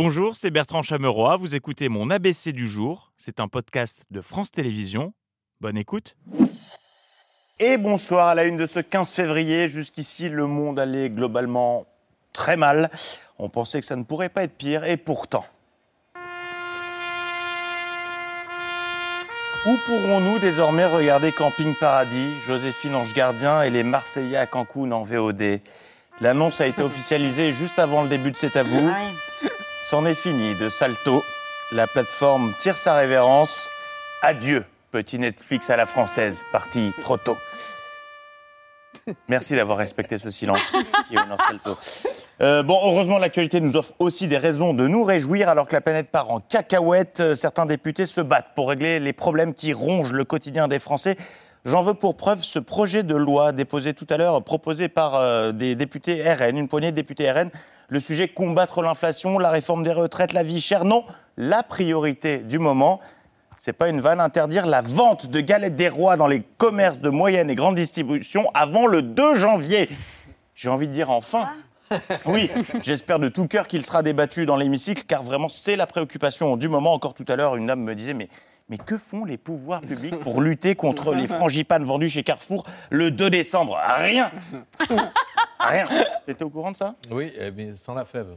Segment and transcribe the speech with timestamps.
[0.00, 1.38] Bonjour, c'est Bertrand Chameroy.
[1.38, 3.10] Vous écoutez mon ABC du jour.
[3.16, 5.12] C'est un podcast de France Télévisions.
[5.60, 6.14] Bonne écoute.
[7.58, 9.66] Et bonsoir à la une de ce 15 février.
[9.66, 11.84] Jusqu'ici, le monde allait globalement
[12.32, 12.92] très mal.
[13.40, 15.44] On pensait que ça ne pourrait pas être pire, et pourtant.
[19.66, 25.02] Où pourrons-nous désormais regarder Camping Paradis, Joséphine Ange Gardien et les Marseillais à Cancun en
[25.02, 25.60] VOD
[26.20, 28.92] L'annonce a été officialisée juste avant le début de C'est à vous.
[29.84, 31.24] C'en est fini de Salto.
[31.72, 33.70] La plateforme tire sa révérence.
[34.22, 37.36] Adieu, petit Netflix à la française, parti trop tôt.
[39.28, 40.76] Merci d'avoir respecté ce silence
[41.08, 41.78] qui honore Salto.
[42.40, 45.80] Euh, bon, heureusement, l'actualité nous offre aussi des raisons de nous réjouir alors que la
[45.80, 47.34] planète part en cacahuète.
[47.34, 51.16] Certains députés se battent pour régler les problèmes qui rongent le quotidien des Français.
[51.68, 55.52] J'en veux pour preuve ce projet de loi déposé tout à l'heure, proposé par euh,
[55.52, 57.50] des députés RN, une poignée de députés RN.
[57.90, 60.86] Le sujet combattre l'inflation, la réforme des retraites, la vie chère.
[60.86, 61.04] Non,
[61.36, 63.00] la priorité du moment,
[63.58, 67.10] c'est pas une vanne, interdire la vente de galettes des rois dans les commerces de
[67.10, 69.90] moyenne et grande distribution avant le 2 janvier.
[70.54, 71.50] J'ai envie de dire enfin.
[72.24, 72.50] Oui,
[72.82, 76.70] j'espère de tout cœur qu'il sera débattu dans l'hémicycle, car vraiment c'est la préoccupation du
[76.70, 76.94] moment.
[76.94, 78.30] Encore tout à l'heure, une dame me disait, mais,
[78.68, 83.10] mais que font les pouvoirs publics pour lutter contre les frangipanes vendues chez Carrefour le
[83.10, 83.78] 2 décembre?
[83.98, 84.30] Rien
[85.58, 85.88] Rien
[86.26, 86.94] T'étais au courant de ça?
[87.10, 88.28] Oui, eh, mais sans la fève.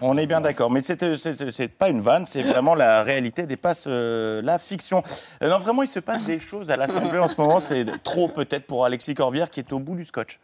[0.00, 1.16] On est bien d'accord, mais c'est-
[1.50, 5.02] c'est pas une vanne, c'est vraiment la réalité dépasse euh, la fiction.
[5.42, 8.28] Euh, non, vraiment, il se passe des choses à l'Assemblée en ce moment, c'est trop
[8.28, 10.40] peut-être pour Alexis Corbière qui est au bout du scotch.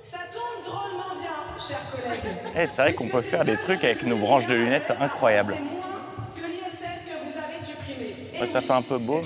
[0.00, 2.36] Ça tourne drôlement bien, chers collègues.
[2.56, 5.54] Eh, c'est vrai qu'on peut faire des trucs avec nos branches de lunettes incroyables.
[8.40, 9.22] Ouais, ça fait un peu beau,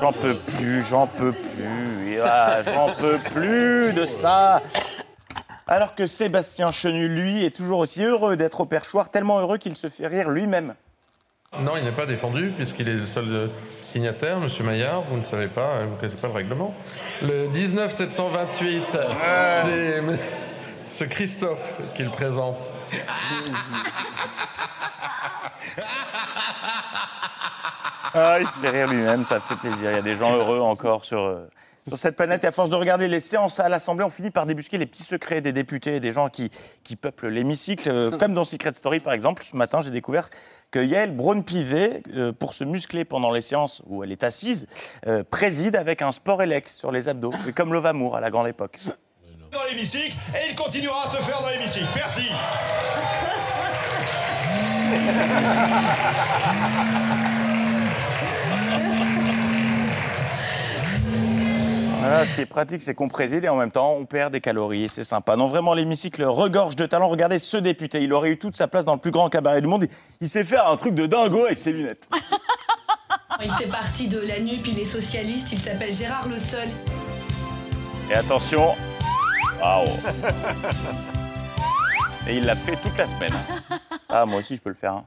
[0.00, 0.84] J'en peu peux plus.
[0.88, 4.60] j'en peux plus, ah, j'en peux plus de ça.
[5.66, 9.76] Alors que Sébastien Chenu, lui, est toujours aussi heureux d'être au perchoir, tellement heureux qu'il
[9.76, 10.74] se fait rire lui-même.
[11.60, 13.46] Non, il n'est pas défendu puisqu'il est le seul euh,
[13.80, 15.02] signataire, Monsieur Maillard.
[15.02, 16.74] Vous ne savez pas, vous ne connaissez pas le règlement.
[17.22, 18.98] Le 19728,
[19.46, 20.02] c'est
[20.90, 22.72] ce Christophe qui le présente.
[28.14, 29.90] Ah, il se fait rire lui-même, ça fait plaisir.
[29.90, 31.48] Il y a des gens heureux encore sur, euh,
[31.88, 32.44] sur cette planète.
[32.44, 35.02] Et à force de regarder les séances à l'Assemblée, on finit par débusquer les petits
[35.02, 36.50] secrets des députés, des gens qui,
[36.82, 37.88] qui peuplent l'hémicycle.
[37.90, 40.30] Euh, comme dans Secret Story, par exemple, ce matin, j'ai découvert
[40.70, 44.66] que Yael Braun-Pivet, euh, pour se muscler pendant les séances où elle est assise,
[45.06, 48.48] euh, préside avec un sport élect sur les abdos, Et comme Lovamour à la grande
[48.48, 48.78] époque.
[49.52, 51.86] dans l'hémicycle et il continuera à se faire dans l'hémicycle.
[51.94, 52.28] Merci.
[62.06, 64.40] Voilà, ce qui est pratique, c'est qu'on préside et en même temps, on perd des
[64.42, 64.84] calories.
[64.84, 65.36] et C'est sympa.
[65.36, 67.08] Non, vraiment, l'hémicycle regorge de talent.
[67.08, 68.02] Regardez ce député.
[68.02, 69.86] Il aurait eu toute sa place dans le plus grand cabaret du monde.
[70.20, 72.08] Il, sait faire un truc de dingo avec ses lunettes.
[73.42, 76.68] Il fait partie de la NUP, il est socialiste, il s'appelle Gérard Le Seul.
[78.08, 78.74] Et attention.
[79.60, 79.84] Waouh.
[82.28, 83.32] Et il l'a fait toute la semaine.
[84.08, 84.92] Ah, moi aussi, je peux le faire.
[84.92, 85.04] hein.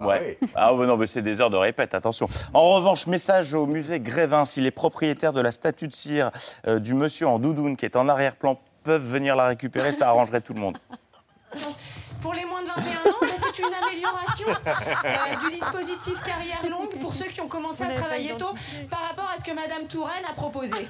[0.00, 0.38] Ouais.
[0.54, 2.28] Ah ouais, non, mais c'est des heures de répète, attention.
[2.54, 6.30] En revanche, message au musée Grévin, si les propriétaires de la statue de cire
[6.66, 10.40] euh, du monsieur en doudoune qui est en arrière-plan peuvent venir la récupérer, ça arrangerait
[10.40, 10.78] tout le monde.
[12.22, 16.98] Pour les moins de 21 ans, ben, c'est une amélioration euh, du dispositif carrière longue
[16.98, 18.54] pour ceux qui ont commencé à travailler tôt
[18.90, 20.88] par rapport à ce que Madame Touraine a proposé.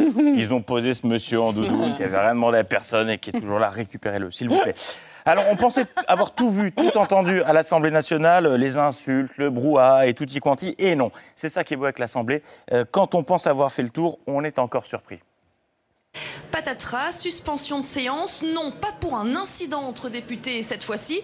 [0.00, 3.30] Ils ont posé ce monsieur en doudoune qui avait rien demandé à personne et qui
[3.30, 4.74] est toujours là, récupérez-le, s'il vous plaît.
[5.24, 9.50] Alors, on pensait avoir tout vu, tout entendu à l'Assemblée nationale, euh, les insultes, le
[9.50, 11.10] brouhaha et tutti quanti, et non.
[11.36, 12.42] C'est ça qui est beau avec l'Assemblée.
[12.72, 15.20] Euh, Quand on pense avoir fait le tour, on est encore surpris.
[16.50, 21.22] Patatras, suspension de séance, non pas pour un incident entre députés cette fois-ci,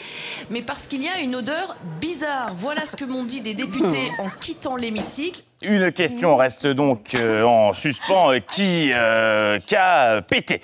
[0.51, 2.55] mais parce qu'il y a une odeur bizarre.
[2.57, 5.43] Voilà ce que m'ont dit des députés en quittant l'hémicycle.
[5.62, 8.33] Une question reste donc euh, en suspens.
[8.33, 10.61] euh, Qui, euh, a pété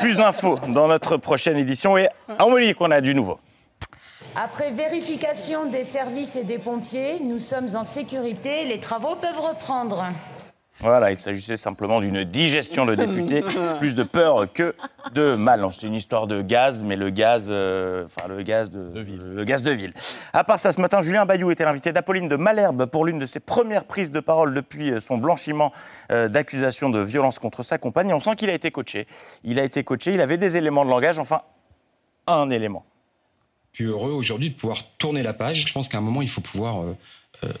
[0.00, 1.98] Plus d'infos dans notre prochaine édition.
[1.98, 2.08] Et
[2.38, 3.38] en Monique, on a du nouveau.
[4.36, 8.64] Après vérification des services et des pompiers, nous sommes en sécurité.
[8.64, 10.06] Les travaux peuvent reprendre.
[10.82, 13.42] Voilà, il s'agissait simplement d'une digestion de députés,
[13.78, 14.74] plus de peur que
[15.14, 15.64] de mal.
[15.70, 19.62] C'est une histoire de gaz, mais le gaz, euh, enfin le gaz de, le gaz
[19.62, 19.92] de ville.
[20.32, 23.26] À part ça, ce matin, Julien Bayou était l'invité d'Apolline de Malherbe pour l'une de
[23.26, 25.72] ses premières prises de parole depuis euh, son blanchiment
[26.10, 28.10] euh, d'accusation de violence contre sa compagne.
[28.10, 29.06] Et on sent qu'il a été coaché.
[29.44, 30.12] Il a été coaché.
[30.12, 31.42] Il avait des éléments de langage, enfin
[32.26, 32.84] un élément.
[33.72, 35.64] Je suis heureux aujourd'hui de pouvoir tourner la page.
[35.66, 36.96] Je pense qu'à un moment, il faut pouvoir, euh,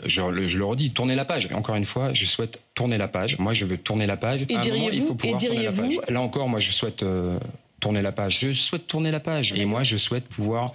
[0.04, 1.48] je, le- je le redis, tourner la page.
[1.54, 3.38] Encore une fois, je souhaite tourner la page.
[3.38, 4.42] Moi, je veux tourner la page.
[4.42, 6.08] Et diriez-vous- page.
[6.08, 7.38] Là encore, moi, je souhaite euh,
[7.80, 8.38] tourner la page.
[8.40, 9.52] Je souhaite tourner la page.
[9.56, 10.72] Et moi, je souhaite pouvoir.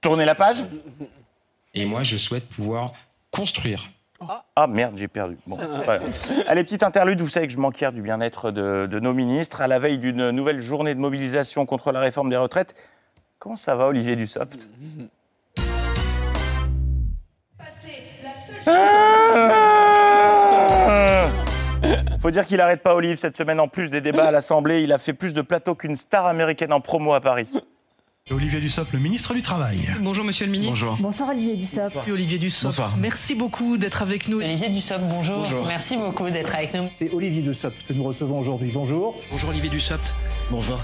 [0.00, 0.64] Tourner la page
[1.74, 2.92] Et moi, je souhaite pouvoir
[3.30, 3.88] construire.
[4.54, 5.36] Ah merde, j'ai perdu.
[5.48, 6.14] Bon, c'est pas grave.
[6.46, 7.20] Allez, petite interlude.
[7.20, 9.60] Vous savez que je manque hier du bien-être de, de nos ministres.
[9.62, 12.74] À la veille d'une nouvelle journée de mobilisation contre la réforme des retraites.
[13.40, 14.68] Comment ça va, Olivier Dussopt?
[18.66, 18.72] Ah
[22.20, 24.82] Faut dire qu'il arrête pas Olive cette semaine en plus des débats à l'Assemblée.
[24.82, 27.48] Il a fait plus de plateaux qu'une star américaine en promo à Paris.
[28.30, 29.78] Olivier Dussopt, le ministre du Travail.
[30.00, 30.72] Bonjour Monsieur le ministre.
[30.72, 30.96] Bonjour.
[31.00, 31.98] Bonsoir Olivier Dussopt.
[32.00, 32.66] C'est Olivier Dussopt.
[32.66, 32.94] Bonsoir.
[32.96, 34.38] Merci beaucoup d'être avec nous.
[34.38, 35.38] Olivier Dussopt, bonjour.
[35.38, 35.66] Bonjour.
[35.66, 36.84] Merci beaucoup d'être avec nous.
[36.88, 38.70] C'est Olivier Dussopt que nous recevons aujourd'hui.
[38.72, 39.18] Bonjour.
[39.32, 40.14] Bonjour Olivier Dussopt.
[40.50, 40.80] Bonjour.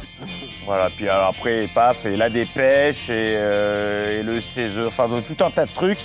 [0.66, 5.24] Voilà, puis alors après, paf, et la dépêche, et, euh, et le CESE, enfin donc,
[5.24, 5.98] tout un tas de trucs.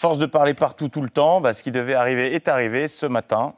[0.00, 3.04] Force de parler partout tout le temps, bah, ce qui devait arriver est arrivé ce
[3.04, 3.54] matin.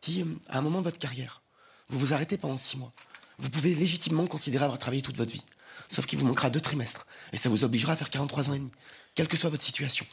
[0.00, 1.42] Si, euh, à un moment de votre carrière,
[1.88, 2.92] vous vous arrêtez pendant six mois,
[3.38, 5.44] vous pouvez légitimement considérer avoir travaillé toute votre vie.
[5.88, 7.08] Sauf qu'il vous manquera deux trimestres.
[7.32, 8.70] Et ça vous obligera à faire 43 ans et demi.
[9.16, 10.06] Quelle que soit votre situation.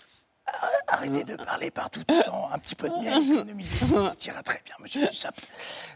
[0.87, 3.85] Arrêtez de parler partout tout le temps, un petit peu de bien économisé.
[3.85, 3.85] Ça
[4.31, 5.07] ira très bien, monsieur.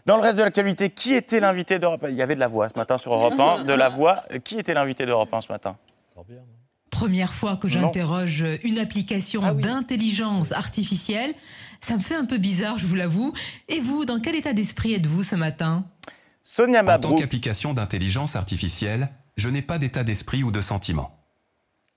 [0.06, 2.46] Dans le reste de l'actualité, qui était l'invité d'Europe 1 Il y avait de la
[2.46, 4.22] voix ce matin sur Europe 1, de la voix.
[4.44, 5.76] Qui était l'invité d'Europe 1 ce matin?
[6.96, 11.34] Première fois que j'interroge une application d'intelligence artificielle.
[11.78, 13.34] Ça me fait un peu bizarre, je vous l'avoue.
[13.68, 15.84] Et vous, dans quel état d'esprit êtes-vous ce matin?
[16.42, 17.18] Sonia En tant Mabrouk.
[17.18, 21.20] qu'application d'intelligence artificielle, je n'ai pas d'état d'esprit ou de sentiment.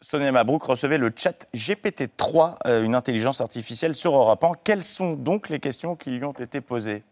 [0.01, 4.52] Sonia Mabrouk recevait le chat GPT-3, euh, une intelligence artificielle sur Europe 1.
[4.66, 7.04] Quelles sont donc les questions qui lui ont été posées?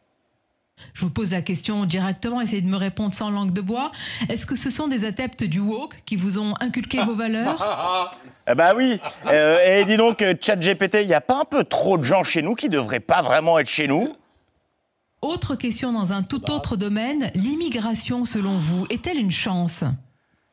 [0.94, 3.92] Je vous pose la question directement, essayez de me répondre sans langue de bois.
[4.30, 8.12] Est-ce que ce sont des adeptes du woke qui vous ont inculqué vos valeurs
[8.50, 9.00] Eh ben oui.
[9.26, 12.42] Euh, et dis donc, ChatGPT, il n'y a pas un peu trop de gens chez
[12.42, 14.16] nous qui devraient pas vraiment être chez nous?
[15.22, 19.84] Autre question dans un tout autre domaine, l'immigration selon vous est-elle une chance?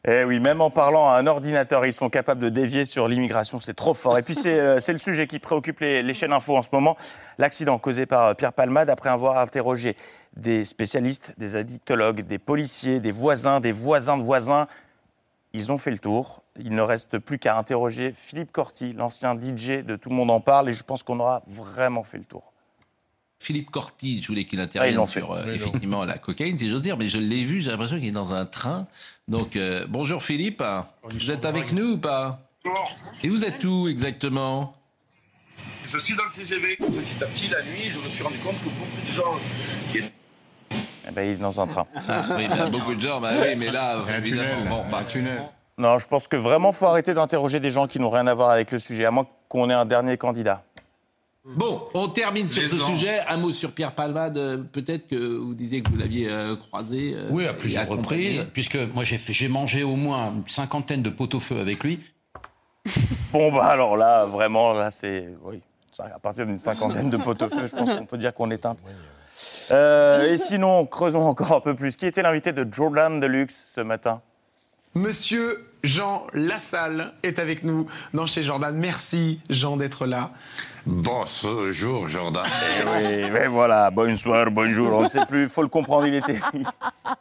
[0.07, 3.59] Eh oui, même en parlant à un ordinateur, ils sont capables de dévier sur l'immigration,
[3.59, 4.19] c'est trop fort.
[4.19, 6.95] Et puis c'est euh, le sujet qui préoccupe les, les chaînes info en ce moment,
[7.39, 9.95] l'accident causé par euh, Pierre Palmade après avoir interrogé
[10.37, 14.67] des spécialistes, des addictologues, des policiers, des voisins, des voisins de voisins.
[15.55, 16.43] Ils ont fait le tour.
[16.59, 20.41] Il ne reste plus qu'à interroger Philippe Corti, l'ancien DJ de Tout le monde en
[20.41, 22.54] parle, et je pense qu'on aura vraiment fait le tour.
[23.45, 25.21] Philippe Corti, je voulais qu'il Ah, intervienne fait.
[25.21, 25.53] sur euh, non.
[25.53, 28.33] effectivement la cocaïne, si j'ose dire, mais je l'ai vu, j'ai l'impression qu'il est dans
[28.33, 28.87] un train.
[29.29, 30.63] Donc euh, bonjour Philippe,
[31.13, 32.41] vous êtes avec nous ou pas?
[33.23, 34.73] Et vous êtes où exactement?
[35.85, 36.77] Je suis dans le TGV.
[36.77, 39.35] Petit à petit, la nuit, je me suis rendu compte que beaucoup de gens
[39.93, 39.99] qui
[41.07, 41.87] Eh ben, il est dans un train.
[42.09, 45.05] Ah, oui, bah, beaucoup de gens, bah oui, mais là, évidemment, bon, bah,
[45.77, 48.49] Non, je pense que vraiment, faut arrêter d'interroger des gens qui n'ont rien à voir
[48.51, 50.65] avec le sujet, à moins qu'on ait un dernier candidat.
[51.45, 53.21] Bon, on termine sur Les ce sujet.
[53.29, 57.15] Un mot sur Pierre Palmade, euh, peut-être que vous disiez que vous l'aviez euh, croisé.
[57.15, 61.61] euh, Oui, à plusieurs reprises, puisque moi j'ai mangé au moins une cinquantaine de pot-au-feu
[61.61, 62.01] avec lui.
[63.33, 65.29] Bon, bah alors là, vraiment, là, c'est.
[65.43, 65.61] Oui,
[65.99, 68.65] à partir d'une cinquantaine de poteaux feu, je pense qu'on peut dire qu'on est.
[69.73, 71.97] Euh, et sinon, creusons encore un peu plus.
[71.97, 74.21] Qui était l'invité de Jordan Deluxe ce matin?
[74.95, 78.77] Monsieur Jean Lassalle est avec nous dans chez Jordan.
[78.77, 80.31] Merci Jean d'être là.
[80.87, 82.43] Bonjour, Jordan.
[82.45, 86.39] Oui, mais voilà, bonsoir, bonjour, on ne sait plus, il faut le comprendre, il était,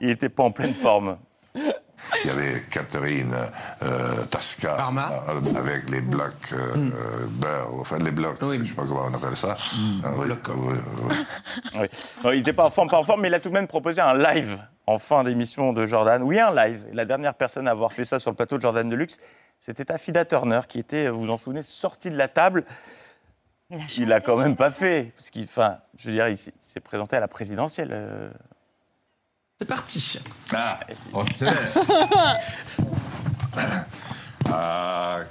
[0.02, 1.18] il était pas en pleine forme.
[1.56, 3.34] Il y avait Catherine
[3.82, 8.74] euh, Tasca euh, avec les blocs euh, euh, beurre, enfin les blocs, je ne sais
[8.74, 9.58] pas comment on appelle ça.
[10.04, 11.16] Ah, oui, oui, oui.
[11.80, 11.88] Oui.
[12.24, 13.68] Non, il n'était pas en forme, pas en forme, mais il a tout de même
[13.68, 16.22] proposé un live en fin d'émission de Jordan.
[16.24, 16.86] Oui, un live.
[16.92, 19.18] La dernière personne à avoir fait ça sur le plateau de Jordan Deluxe,
[19.58, 22.66] c'était Afida Turner, qui était, vous vous en souvenez, sorti de la table.
[23.98, 25.12] Il l'a quand même pas fait.
[25.16, 27.90] Parce qu'il, enfin, je veux dire, il s'est il présenté à la présidentielle.
[27.92, 28.30] euh.
[29.60, 30.20] C'est parti.
[30.56, 30.80] Ah,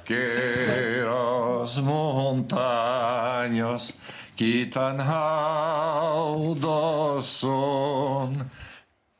[0.05, 1.05] que
[4.71, 4.97] tan
[7.23, 8.31] son.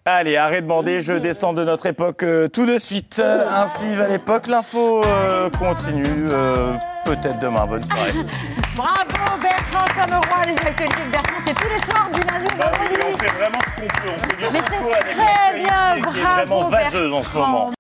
[0.05, 3.21] Allez, arrête de demander, je descends de notre époque euh, tout de suite.
[3.23, 4.49] Euh, Ainsi va l'époque.
[4.49, 6.29] L'info euh, continue.
[6.31, 6.75] euh,
[7.05, 7.67] Peut-être demain.
[7.67, 8.13] Bonne soirée.
[8.77, 12.73] Bravo Bertrand Chameroy, les actualités de Bertrand, c'est tous les soirs du lundi au Bah
[12.81, 14.09] oui, on fait vraiment ce qu'on peut.
[14.09, 17.33] On fait du Mais avec très bien, l'actualité qui est bravo vraiment vaseuse en ce
[17.33, 17.51] Bertrand.
[17.51, 17.73] moment.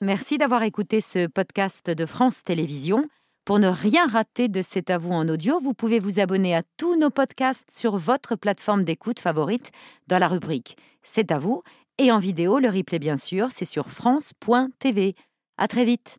[0.00, 3.04] Merci d'avoir écouté ce podcast de France Télévisions.
[3.44, 6.62] Pour ne rien rater de C'est à vous en audio, vous pouvez vous abonner à
[6.76, 9.72] tous nos podcasts sur votre plateforme d'écoute favorite
[10.06, 11.62] dans la rubrique C'est à vous
[11.98, 15.14] et en vidéo, le replay bien sûr, c'est sur France.tv.
[15.58, 16.18] À très vite.